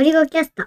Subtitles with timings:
[0.00, 0.64] ゴリゴキャスト。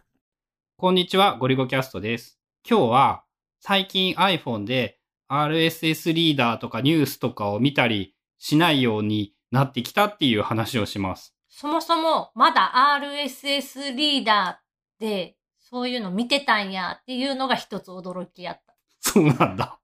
[0.77, 2.39] こんにちは、ゴリゴキャストです。
[2.69, 3.23] 今日は
[3.61, 11.33] 最近 iPhone で RSS リーダーとかニュースとかを見たりしないようになってきたっていう話をします。
[11.49, 18.75] そもそもまだ RSS リーダーでそういうの見てたんやっていうのが一つ驚きやった。
[18.99, 19.79] そうなんだ。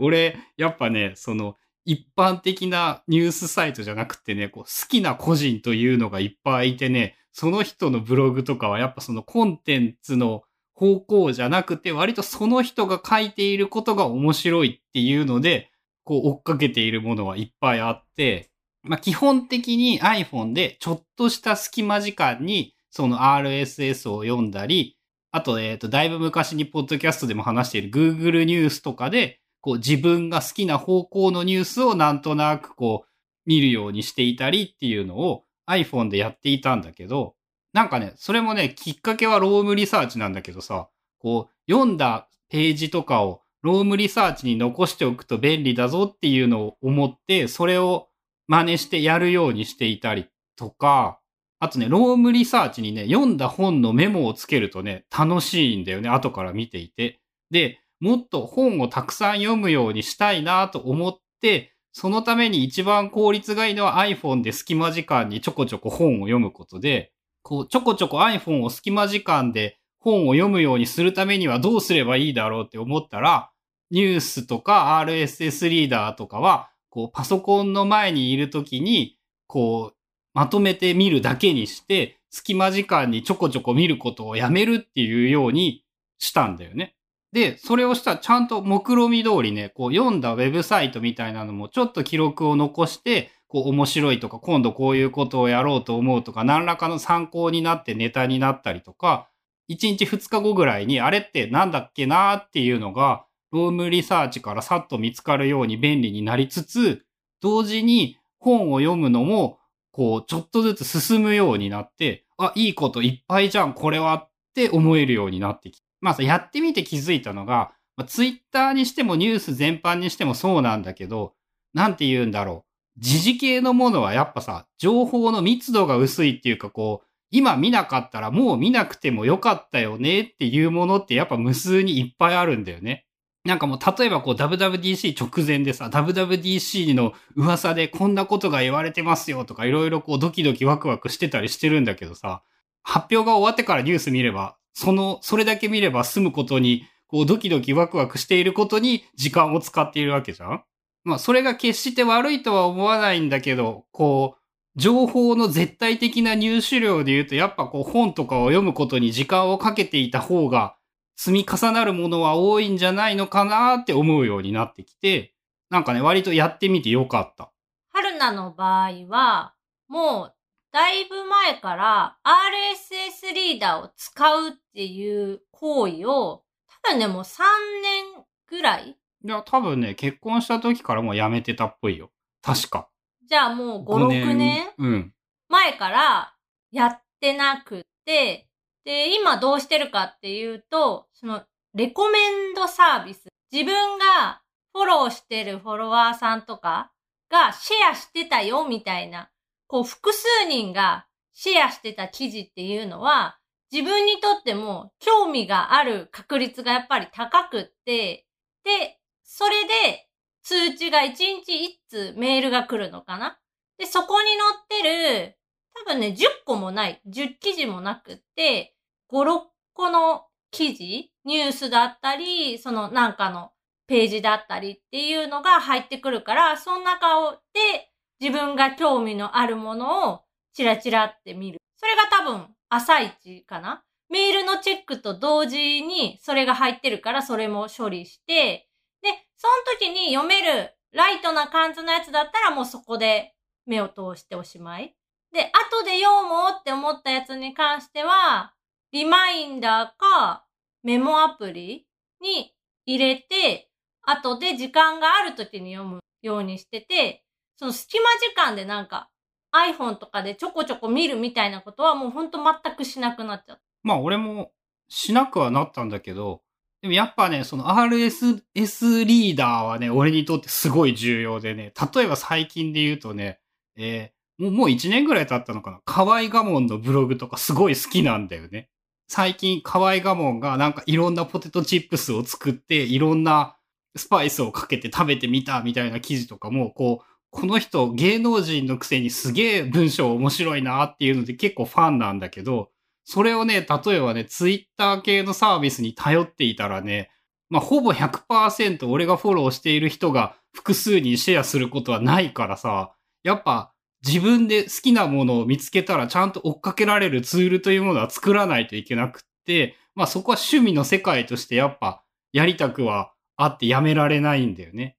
[0.00, 15.70] 俺、やっぱね、その一般的なニュースサイトじゃなくてね、こう好きな個人というのがいっぱいいてね、その人のブログとかはやっぱそのコンテンツの方向じゃなくて、割とその人が書いていることが面白いっていうので、
[16.02, 18.48] こう追っかけているものはいっぱいあって、
[18.82, 24.96] まあ基本的に iPhone でちょっとした隙間時間にその RSS を読んだり、
[25.30, 33.08] あと、えっ、と、だいぶ昔にポッドキャストでも話している Google ニュースとかで、こう自分が好きな方向のニュースをなんとなくこう
[33.44, 37.34] 見るようにしていたりっていうのを iPhone でやっていたんだけど、
[37.72, 48.08] なんかね、それもね、きっかけは Roam Research なんだけどさ、こう読んだページとかを Roam Research に残しておくと便利だぞっていうのを思って、それを
[48.46, 51.18] 真似してやるようにしていたりとか、
[51.58, 57.20] あとね、 Roam Research にね、読んだ本のメモをつけるとね、楽しいんだよね、後から見ていて。
[57.50, 67.10] で、もっと本をたくさん読むようにしたいなと思って、そのために一番効率がいいのは iPhone で隙間時間にちょこちょこ本を読むことで、
[67.40, 73.50] こう、ちょこちょこ iPhone を隙間時間で本を読むようにするためにはどうすればいいだろうって思ったら、
[73.90, 79.16] ニュースとか RSS リーダーとかは、こう、パソコンの前にいるときに、
[79.46, 79.96] こう、
[80.34, 85.82] まとめて見るだけにして、隙間時間にちょこちょこ見ることをやめるっていうように
[86.18, 86.95] したんだよね。
[87.32, 99.28] で、それをしたらちゃんと目論見通りね、こう読んだウェブサイトみたいなのもちょっと記録を残して、こう面白いとか、今度こういうことをやろうと思うとか、何らかの参考になってネタになったりとか、
[99.68, 107.04] 1日2日後ぐらいにあれってなんだっけなーっていうのが、ロームリサーチからさっと見つかるように便利になりつつ、
[107.40, 109.58] 同時に本を読むのも、
[109.92, 115.85] こう、ちょっとずつ進むようになって、あ、いいこといっぱいじゃん、これはって思えるようになってきて。
[116.00, 121.34] まあ、やってみて気づいたのが、まあ、ツイッターにしてもニュース全般にしてもそうなんだけど、
[121.74, 122.64] なんて言うんだろ
[122.98, 123.00] う。
[123.00, 133.06] 時事系のものはやっぱさ、情報の密度が薄いっていうかこう、今見なかったらもう見なくてもよかったよねっていうものってやっぱ無数にいっぱいあるんだよね。
[133.44, 142.42] なんかもう例えばこう WWDC 直前でさ、WWDC の噂でこんなことが言われてますよとかいろいろこうドキドキワクワクしてたりしてるんだけどさ、
[142.82, 150.64] 発表が終わってからニュース見れば、その、それだけ見れば済むことに、こうドキドキワクワクしていることに時間を使っているわけじゃん
[151.04, 154.40] まあそれが決して悪いとは思わないんだけど、こう、
[154.78, 160.76] 情報の絶対的な入手量で言うと、やっぱこう本とかを読むことに時間をかけていた方が
[161.16, 165.32] 積み重なるものは多いんじゃないのかなって思うようになってきて、
[165.70, 167.50] なんかね、割とやってみてよかった。
[167.88, 169.54] 春菜の場合は、
[169.88, 170.35] もう
[170.76, 176.42] だいぶ前から RSS リーダーを使うっていう行為を、
[176.84, 177.44] 多分ね、もう3
[177.82, 178.04] 年
[178.46, 178.90] ぐらい
[179.24, 182.10] いや、多分ね、結婚した時からもうやめてたっぽいよ。
[182.42, 182.90] 確か。
[183.26, 185.14] じゃあもう5、6年うん。
[185.48, 186.34] 前から
[186.70, 188.46] やってなくて、
[188.84, 191.42] で、今どうしてるかっていうと、その、
[191.72, 192.18] レコメ
[192.50, 193.28] ンドサービス。
[193.50, 194.42] 自分が
[194.74, 196.92] フォローしてるフォロワーさんとか
[197.30, 199.30] がシェアしてたよみたいな、
[199.66, 203.38] こう複数人がシェアしてた記事っていうのは、
[203.72, 208.26] 自分にとっても興味がある確率がやっぱり高くって、
[208.64, 210.08] で、それで
[210.42, 213.38] 通知が1日1通メールが来るのかな。
[213.78, 215.38] で、そこに載ってる、
[215.74, 218.74] 多分ね、10個もない、10記事もなくって、
[219.12, 219.40] 5、6
[219.74, 223.50] 個の記事、ニュースだったり、そのなんかの
[223.86, 227.90] ページだったりっていうのが入ってくるから、その中をで
[228.20, 230.20] 自分が興味のあるものを
[230.52, 231.58] チラチラって見る。
[231.76, 238.68] それが多分朝一かなメールのチェックと同時にそれが入ってるからそれも処理して、
[239.02, 243.34] で、その時に読めるライトな感じのやつだったらもうそこで
[243.66, 244.94] 目を通しておしまい。
[245.32, 248.54] で、後で読もうって思ったやつに関しては、
[248.92, 250.46] リマインダーか
[250.82, 251.86] メモアプリ
[252.20, 252.54] に
[252.86, 253.68] 入れて、
[254.02, 257.24] 後で時間がある時に読むようにしてて、
[257.56, 259.08] その隙間時間でなんか
[259.54, 263.62] iPhone とかでちょこちょこ見るみたいなことはもうほんと全くしなくなっちゃった。
[263.82, 264.52] まあ俺も
[264.88, 266.42] しなくはなったんだけど、
[266.82, 273.40] でもやっぱね、その RSS リーダーはね、俺にとってすごい重要でね、例えば最近で言うとね、
[273.76, 278.68] えーもうもう1年ぐらい経ったのかな河合我門のブログとかすごい好きなんだよね。
[279.08, 283.56] 最近河合我門がなんかいろんなポテトチップスを作っていろんな
[283.96, 292.70] スパイスをかけて食べてみたみたいな記事とかも、こう、この人芸能人のくせにすげえ文章面白いなっていうので結構ファンなんだけど、
[293.04, 297.10] それをね、例えばね、ツイッター系のサービスに頼っていたらね、
[297.48, 302.92] まあ、ほぼ100%俺がフォローしている人が複数にシェアすることはないからさ、
[303.22, 303.72] やっぱ
[304.04, 312.02] 自分で好きなものを見つけたらちゃんと追っかけられるツールというものは作らないといけなくって、まあそこは趣味の世界としてやっぱ
[312.32, 314.96] やりたくはあってやめられないんだよね。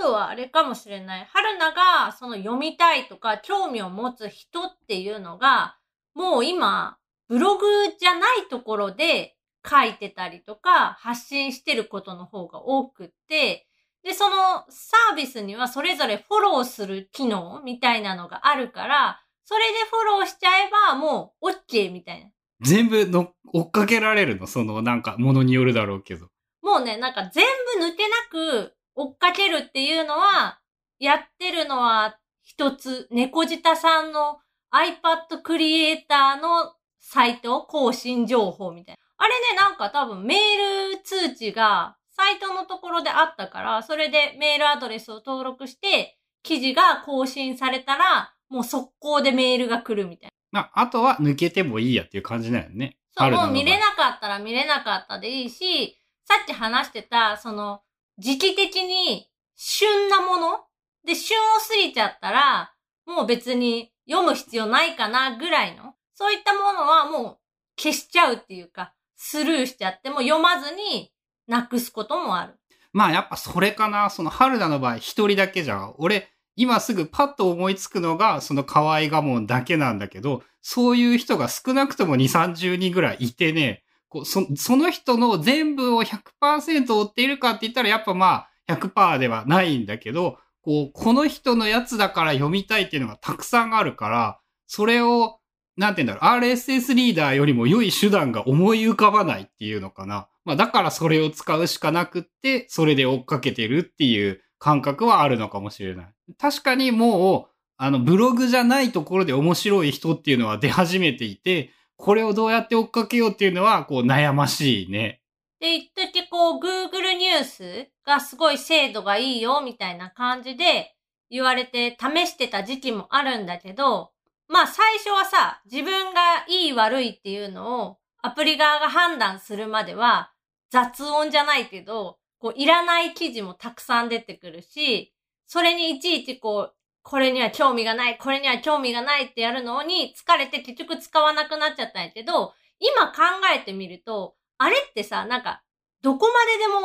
[0.00, 1.28] あとはあれかもしれない。
[1.30, 5.76] 春菜がその読みたいとか興味を持つ人っていうのが、
[6.14, 6.96] もう今、
[7.28, 7.66] ブログ
[7.98, 9.36] じゃないところで
[9.68, 13.66] 書いてたりとか発信してることの方が多くって、
[14.02, 22.30] で、そのサービスにはそれぞれフォローする機能みたいなのがあるから、それでフォローしちゃえばもう OK みたいな。
[22.62, 24.46] 全部の追っかけられるの？
[24.46, 26.28] そのなんかものによるだろうけど。
[26.62, 27.44] もうね、なんか全
[27.78, 30.60] 部抜けなく追っかけるっていうのは、
[30.98, 34.38] やってるのは一つ、猫舌さんの
[34.72, 39.00] iPad クリエイターのサイト更新情報みたいな。
[39.18, 50.60] あれね、なんか多分メール通知がサイトのところであったから、それでメールアドレスを登録して、記事が更新されたら、もう速攻でメールが来るみたいな。
[50.62, 52.98] まあ、あとは抜けてもいいやっていう感じだよね。
[53.16, 57.82] そう、もう見れなかったら見れなかったでいいし、さっき話してた、その、
[58.20, 60.60] 時期的に旬なもの？
[61.04, 62.72] で、旬を過ぎちゃったら、
[63.06, 67.38] もう別に読む必要ないかなぐらいの、そういったものはもう
[67.76, 71.10] 消しちゃうっていうか、スルーしちゃっても読まずに
[71.48, 72.54] なくすこともある。
[72.92, 74.10] まあやっぱそれかな。
[74.10, 75.92] その春菜の場合一人だけじゃ。
[75.96, 95.40] 俺、今すぐパッと思いつくのがその河合我門だけなんだけど、そういう人が少なくとも2、30人ぐらいいてね、こうそその人の全部を100%追っているかって言ったらやっぱまあ100%ではないんだけど、こう、この人のやつだから読みたいっていうのがたくさんあるから、それを
[95.80, 100.28] なんて言うんだろう、RSS リーダーよりも良い手段が思い浮かばないっていうのかな。
[100.44, 106.12] まあだからそれを使うしかなくって、それで追っかけてるっていう感覚はあるのかもしれない。
[106.38, 115.20] 確かにもう、あの、ブログじゃないところで面白い人っていうのは出始めていて、これをどうやって追っかけようっていうのは、こう悩ましいね。
[115.60, 120.94] で、一時こう、Google ニュースがすごい精度がいいよ、みたいな感じで
[121.28, 124.12] 言われて試してた時期もあるんだけど、
[124.48, 130.32] まあ最初はさ、自分がいい悪いっていうのをアプリ側が判断するまでは
[130.70, 135.14] 雑音じゃないけど、こういらない記事もたくさん出てくるし、
[135.46, 136.74] それにいちいちこう、
[137.10, 143.22] これには興味がない、これには興味がないってやるのに疲れて結局使わなくなっちゃったんやけど、今考
[143.52, 145.60] えてみると、あれってさ、なんか、
[146.02, 146.32] どこま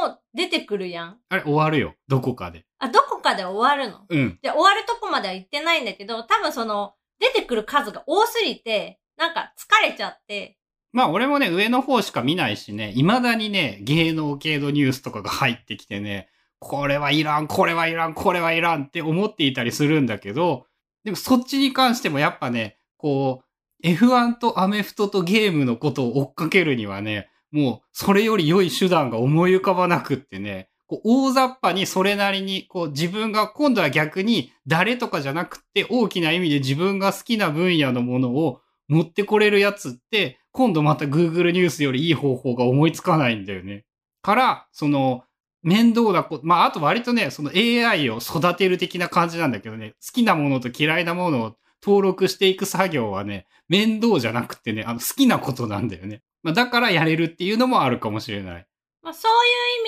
[0.01, 1.19] ででも出てくるやん。
[1.29, 1.93] あれ終わるよ。
[2.07, 2.65] どこかで。
[2.79, 4.05] あ、どこかで終わるの？
[4.09, 4.39] うん。
[4.41, 10.57] で、終わるとこまでは行ってないんだけど、多分その、出てくる数が多すぎて、なんか疲れちゃって。
[10.91, 16.29] まあ俺もね、上の方しか見ないしね、未だにね、芸能系のニュースとかが入ってきてね、
[16.67, 20.65] これはいらん、これはいらん、これはいらんって思っていたりするんだけど、
[21.03, 23.43] でもそっちに関してもやっぱね、こ
[23.83, 43.85] う、F1 とアメフトとゲームのことを追っかけるにはね、もうそれより良い手段が思い浮かばなくってね、こう大雑把にそれなりに、こう自分が今度は逆に誰とかじゃなくて大きな意味で自分が好きな分野のものを持ってこれるやつって、今度また Google ニュースよりいい方法が思いつかないんだよね。
[44.23, 45.23] から、その、
[45.65, 56.21] 面倒なこと、まあ、あと割とね、その AI を育てる的な感じなんだけどね、好きなものと嫌いなものを登録していく作業はね、面倒じゃなくてね、あの、好きなことなんだよね。
[56.43, 58.67] まあ、だからやれるっていうのもあるかもしれない。
[59.01, 59.31] まあ、そう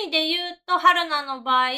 [0.00, 1.70] う意味で言うと、春菜の場合、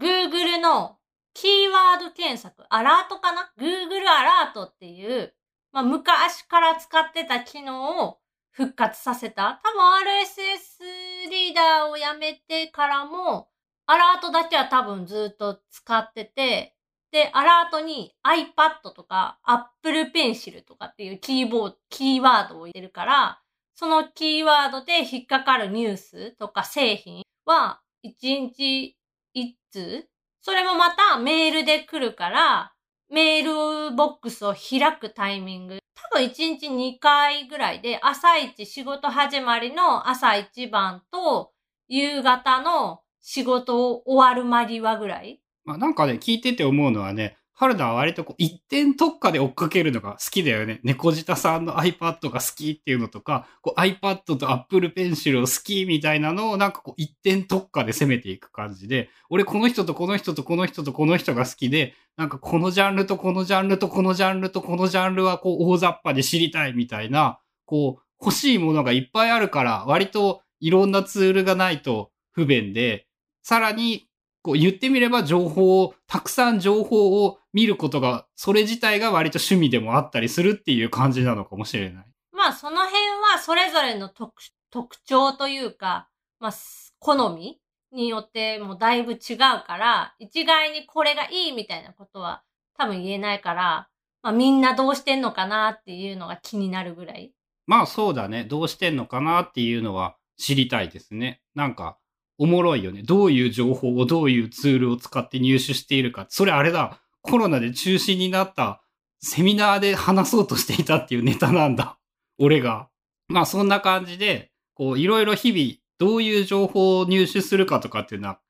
[0.00, 0.98] Google の
[1.32, 5.32] キーワード検索、アラートかな ?Google アラートっていう、
[5.70, 8.18] まあ、昔から使ってた機能を
[8.52, 9.60] 復活させた。
[9.62, 13.48] 多分 RSS リーダーをやめてからも、
[13.86, 16.76] アラートだけは多分ずっと使ってて、
[17.12, 23.40] で、アラートに iPad とか Apple Pencil とかっていうキーボード、キーワードを入れるから、
[23.74, 28.12] そのキーワードで引っかかるニュースとか製品は、1
[28.54, 28.96] 日
[29.34, 30.08] 1通
[30.42, 32.72] それもまたメールで来るから、
[33.12, 35.78] メールボックスを開くタイミング。
[36.12, 41.50] 多分1日2回ぐらいで、朝一仕事始まりの朝一番と、
[41.88, 45.42] 夕方の仕事終わる間際ぐらい。
[45.64, 50.80] まあなんかね、聞いてて思うのはね、春菜は割とこう一点特化で追っかけるのが好きだよね。
[50.82, 73.06] 猫舌さんの iPad が好きっていうのとか、こう iPad と Apple Pencil を好きみたいなのをなんかこう一点特化で攻めていく感じで、俺この人とこの人とこの人とこの人が好きで、なんかこのジャンルとこのジャンルとこのジャンルとこのジャンルはこう大雑把で知りたいみたいな、こう欲しいものがいっぱいあるから割といろんなツールがないと不便で、
[73.42, 74.06] さらに
[74.42, 82.04] こう言ってみれば情報を、たくさん情報を見ることが、それ自体が割と趣味でもあったりするっていう感じなのかもしれない。
[82.32, 82.94] まあその辺
[83.32, 84.32] はそれぞれの特
[84.70, 86.52] 特徴というか、まあ
[86.98, 87.60] 好み
[87.92, 92.42] によってもだいぶ違うから、一概にこれがいいみたいなことは
[92.78, 93.88] 多分言えないから、
[94.22, 97.32] まあみんなどうしてんのかなっていうのが気になるぐらい。
[97.66, 98.44] まあそうだね。
[98.44, 101.42] どうしてんのかなっていうのは知りたいですね。
[101.54, 101.98] なんか、
[102.40, 103.02] おもろいよね。
[103.02, 106.24] どういう情報をどういうツールを使って入手しているか。
[106.30, 106.98] それあれだ。
[107.20, 108.80] コロナで中止になった
[109.20, 111.98] セミナーで話そうとしていたっていうネタなんだ。
[112.38, 112.88] 俺が。
[113.28, 118.40] まあそんな感じで、こういろいろ日々どういう情報を入手するかとかっていうのは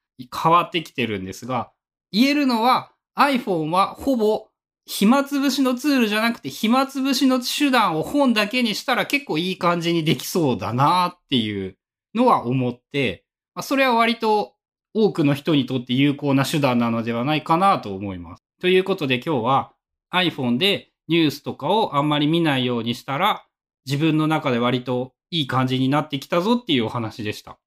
[0.41, 1.73] 変わってきてるんですが、
[2.13, 4.47] 言えるのは iPhone はほぼ
[4.87, 11.77] 暇つぶしのツールじゃなくて暇つぶしの手段を本だけにしたら結構いい感じにできそうだなっていう
[12.15, 14.55] のは思って、まあ、それは割と
[14.95, 18.43] 多くの人にとって有効な手段なのではないかなと思います。
[18.61, 19.73] ということで今日は
[20.13, 23.45] iPhone でニュースとかをあんまり見ないようにしたら
[23.87, 27.59] 自分の中で割といい感じになってきたぞっていうお話でした。